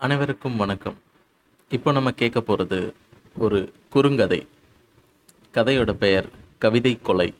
[0.00, 0.96] அனைவருக்கும் வணக்கம்.
[1.70, 2.94] இப்போ நம்ம கேட்க போகிறது
[3.36, 4.46] ஒரு குறுங்கதை.
[5.54, 6.28] கதையோட பெயர்
[6.58, 7.34] கவிதை கொலை.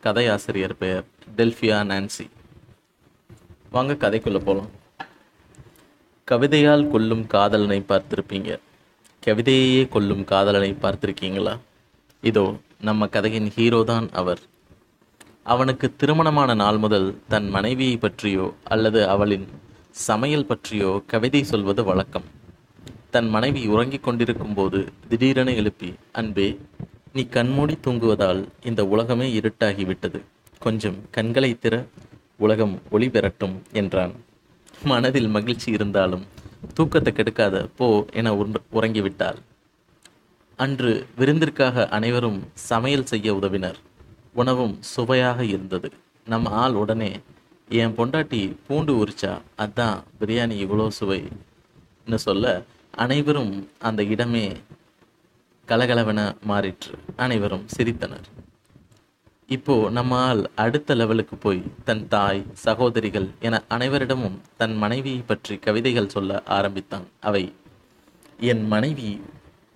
[0.00, 1.04] கதை ஆசிரியர் பெயர்
[1.36, 2.26] டெல்ஃபியா நான்சி.
[3.70, 4.70] வாங்க கதைக்குள்ளே போகலாம்
[6.24, 8.58] கவிதையால் கொல்லும் காதலனை பார்த்திருப்பீங்க.
[9.26, 11.58] கவிதையே கொல்லும் காதலனை பார்த்துருக்கீங்களா?
[12.22, 14.42] இதோ நம்ம கதையின் ஹீரோ தான் அவர்.
[15.42, 19.46] அவனுக்கு திருமணமான நாள் முதல் தன் மனைவியை பற்றியோ அல்லது அவளின்
[20.02, 22.24] சமையல் பற்றியோ கவிதை சொல்வது வழக்கம்.
[23.10, 26.46] தன் மனைவி உறங்கிக் கொண்டிருக்கும் போது திடீரென எழுப்பி அன்பே
[27.12, 30.20] நீ கண்மூடி தூங்குவதால் இந்த உலகமே இருட்டாகிவிட்டது.
[30.58, 31.74] கொஞ்சம் கண்களை திற
[32.38, 34.14] உலகம் ஒளி பெறட்டும் என்றான்.
[34.84, 36.24] மனதில் மகிழ்ச்சி இருந்தாலும்
[36.74, 38.32] தூக்கத்தை கெடுக்காத போ என
[38.78, 39.38] உறங்கிவிட்டாள்.
[40.58, 43.78] அன்று விருந்திற்காக அனைவரும் சமையல் செய்ய உதவினர்.
[44.32, 45.90] உணவும் சுவையாக இருந்தது.
[46.26, 47.12] நம் ஆள் உடனே
[47.80, 49.30] என் பொண்டாட்டி பூண்டு உரிச்சா
[49.62, 52.52] அதான் பிரியாணி இவ்வளோ சுவைன்னு சொல்ல
[53.04, 53.52] அனைவரும்
[53.88, 54.44] அந்த இடமே
[55.68, 56.92] கலகலவென மாறிற்று.
[57.24, 58.26] அனைவரும் சிரித்தனர்.
[59.56, 66.12] இப்போ நம்ம ஆள் அடுத்த லெவலுக்கு போய் தன் தாய் சகோதரிகள் என அனைவரிடமும் தன் மனைவியை பற்றி கவிதைகள்
[66.14, 67.06] சொல்ல ஆரம்பித்தான்.
[67.20, 67.44] அவை
[68.52, 69.10] என் மனைவி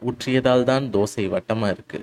[0.08, 2.00] ஊற்றியதால் தான் தோசை வட்டமா இருக்கு.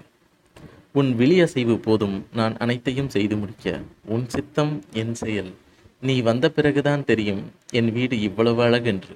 [0.91, 3.79] உன் விழியசைவு போதும் நான் அனைத்தையும் செய்து முடிக்க.
[4.15, 5.53] உன் சித்தம் என் செயல்.
[6.01, 9.15] நீ வந்த பிறகுதான் தெரியும் என் வீடு இவ்வளவு அழகென்று.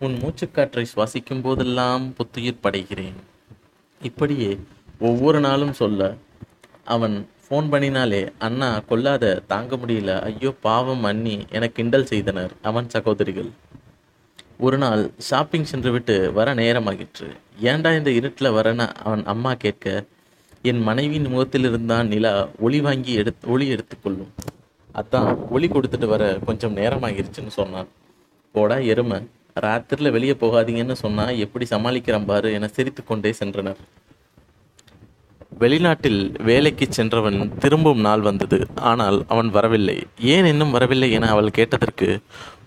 [0.00, 3.18] உன் மூச்சுக்காற்றை சுவாசிக்கும் போதெல்லாம் புத்துயிர் படைகிறேன்.
[4.00, 4.50] இப்படியே
[4.98, 6.10] ஒவ்வொரு நாளும் சொல்ல
[6.84, 10.10] அவன் ஃபோன் பண்ணினாலே அண்ணா கொல்லாத தாங்க முடியல.
[10.20, 13.50] ஐயோ பாவம் அண்ணி என கிண்டல் செய்தனர் அவன் சகோதரிகள்.
[14.58, 17.28] ஒரு நாள் ஷாப்பிங் சென்றுவிட்டு வர நேரமாகிற்று
[17.62, 20.06] ஏன்டா இந்த இருட்டில் வரன அவன் அம்மா கேட்க
[20.62, 24.32] என் மனைவியின் முகத்திலிருந்தான் நிலா ஒளி வாங்கி எடுத்து ஒளி எடுத்துக்கொள்ளும்.
[24.92, 27.88] அத்தான் ஒளி கொடுத்துட்டு வர கொஞ்சம் நேரமாகிருச்சுன்னு சொன்னான்.
[28.52, 29.18] போடா எருமை.
[29.60, 33.80] ராத்திரில வெளியே போகாதீங்கன்னு சொன்னா எப்படி சமாளிக்கிறான் பாரு என சிரித்துக்கொண்டே சென்றனர்.
[35.58, 38.66] வெளிநாட்டில் வேலைக்கு சென்றவன் திரும்பும் நாள் வந்தது.
[38.80, 40.06] ஆனால் அவன் வரவில்லை.
[40.20, 42.20] ஏன் இன்னும் வரவில்லை என அவள் கேட்டதற்கு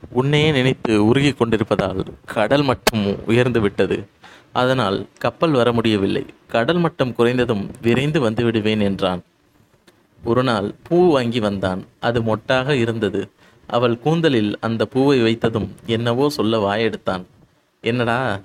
[0.10, 4.08] உன்னையே நினைத்து உருகி கொண்டிருப்பதால் கடல் மட்டம் உயர்ந்து விட்டது.
[4.52, 6.26] அதனால் கப்பல் வர முடியவில்லை.
[6.48, 9.24] கடல் மட்டம் குறைந்ததும் விரைந்து வந்து விடுவேன் என்றான்.
[10.24, 11.86] ஒரு நாள் பூ வாங்கி வந்தான்.
[12.00, 13.32] அது மொட்டாக இருந்தது.
[13.68, 17.24] அவள் கூந்தலில் அந்த பூவை வைத்ததும் என்னவோ சொல்ல வாயெடுத்தான்.
[17.82, 18.40] என்னடா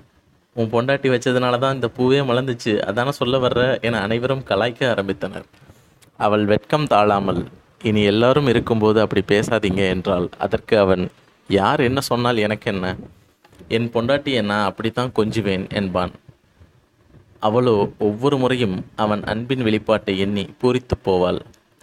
[0.53, 2.73] உன் பொண்டாட்டி வச்சதுனால தான் இந்த பூவே மலர்ந்துச்சு.
[2.89, 3.81] அதான சொல்ல வர்ற?
[3.81, 5.47] என அனைவரும் கலாய்க்க ஆரம்பித்தனர்.
[6.17, 7.47] அவள் வெட்கம் தாழாமல்
[7.83, 10.29] இனி எல்லாரும் இருக்கும்போது அப்படி பேசாதீங்க என்றாள்.
[10.37, 11.11] அதற்கு அவன்
[11.47, 12.95] யார் என்ன சொன்னால் எனக்கு என்ன
[13.67, 16.11] என் பொண்டாட்டி என்ன அப்படித்தான் கொஞ்சுவேன் என்பான்.
[17.39, 21.39] அவளோ ஒவ்வொரு முறையும் அவன் அன்பின் வெளிப்பாட்டை எண்ணி பூரித்துப் போவாள்.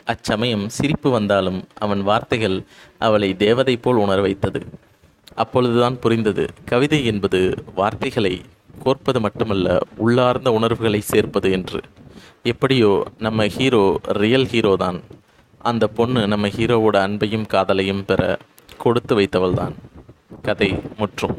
[0.06, 2.58] அச்சமயம் சிரிப்பு வந்தாலும் அவன் வார்த்தைகள்
[2.98, 4.60] அவளை தேவதை போல் உணர வைத்தது.
[5.34, 7.40] அப்பொழுதுதான் புரிந்தது கவிதை என்பது
[7.74, 8.34] வார்த்தைகளை
[8.84, 11.80] கோர்ப்பது மட்டுமல்ல உள்ளார்ந்த உணர்வுகளை சேர்ப்பது என்று.
[12.42, 13.84] எப்படியோ நம்ம ஹீரோ
[14.22, 15.00] ரியல் ஹீரோ தான்.
[15.62, 18.22] அந்த பொண்ணு நம்ம ஹீரோவோட அன்பையும் காதலையும் பெற
[18.78, 19.74] கொடுத்து வைத்தவள்தான்.
[20.42, 21.36] கதை முற்றும்.